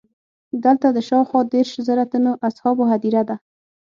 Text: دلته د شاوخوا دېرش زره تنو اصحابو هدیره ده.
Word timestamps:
دلته 0.63 0.87
د 0.91 0.97
شاوخوا 1.07 1.41
دېرش 1.53 1.71
زره 1.87 2.03
تنو 2.11 2.31
اصحابو 2.47 2.83
هدیره 2.91 3.23
ده. 3.29 3.35